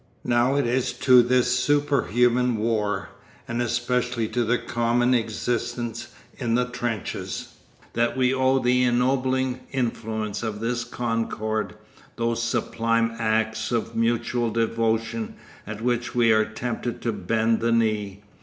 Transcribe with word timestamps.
Now 0.25 0.55
it 0.55 0.65
is 0.65 0.93
to 0.93 1.21
this 1.21 1.55
superhuman 1.55 2.57
war, 2.57 3.09
and 3.47 3.61
especially 3.61 4.27
to 4.29 4.43
the 4.43 4.57
common 4.57 5.13
existence 5.13 6.07
in 6.39 6.55
the 6.55 6.65
trenches, 6.65 7.53
that 7.93 8.17
we 8.17 8.33
owe 8.33 8.57
the 8.57 8.81
ennobling 8.83 9.59
influence 9.71 10.41
of 10.41 10.59
this 10.59 10.83
concord, 10.85 11.75
those 12.15 12.41
sublime 12.41 13.13
acts 13.19 13.71
of 13.71 13.95
mutual 13.95 14.49
devotion, 14.49 15.35
at 15.67 15.81
which 15.83 16.15
we 16.15 16.31
are 16.31 16.45
tempted 16.45 17.03
to 17.03 17.11
bend 17.13 17.59
the 17.59 17.71
knee. 17.71 18.23